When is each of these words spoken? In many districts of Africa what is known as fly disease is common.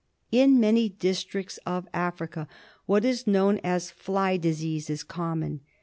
In 0.31 0.59
many 0.59 0.89
districts 0.89 1.59
of 1.63 1.87
Africa 1.93 2.47
what 2.87 3.05
is 3.05 3.27
known 3.27 3.59
as 3.63 3.91
fly 3.91 4.35
disease 4.35 4.89
is 4.89 5.03
common. 5.03 5.61